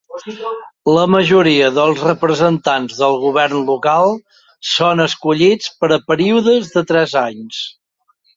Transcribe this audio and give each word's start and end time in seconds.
La 0.93 1.01
majoria 1.15 1.67
dels 1.75 1.99
representants 2.05 2.95
del 3.01 3.17
govern 3.25 3.61
local 3.67 4.17
són 4.71 5.05
escollits 5.05 5.71
per 5.83 5.93
a 5.99 6.01
períodes 6.09 6.73
de 6.75 6.85
tres 6.95 7.17
anys. 7.29 7.63